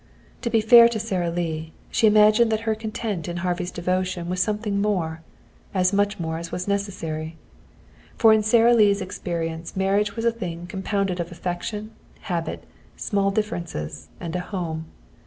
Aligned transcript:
To 0.41 0.49
be 0.49 0.61
fair 0.61 0.89
to 0.89 0.99
Sara 0.99 1.29
Lee, 1.29 1.73
she 1.91 2.07
imagined 2.07 2.51
that 2.51 2.61
her 2.61 2.73
content 2.73 3.27
in 3.27 3.37
Harvey's 3.45 3.69
devotion 3.69 4.29
was 4.29 4.41
something 4.41 4.81
more, 4.81 5.21
as 5.75 5.93
much 5.93 6.19
more 6.19 6.39
as 6.39 6.51
was 6.51 6.67
necessary. 6.67 7.37
For 8.17 8.33
in 8.33 8.41
Sara 8.41 8.73
Lee's 8.73 8.99
experience 8.99 9.75
marriage 9.75 10.15
was 10.15 10.25
a 10.25 10.31
thing 10.31 10.65
compounded 10.65 11.19
of 11.19 11.31
affection, 11.31 11.91
habit, 12.21 12.63
small 12.97 13.29
differences 13.29 14.09
and 14.19 14.35
a 14.35 14.39
home. 14.39 14.85